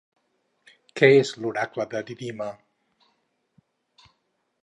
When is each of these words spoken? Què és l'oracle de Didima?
Què 1.01 1.09
és 1.17 1.33
l'oracle 1.43 1.85
de 1.91 2.01
Didima? 2.09 2.47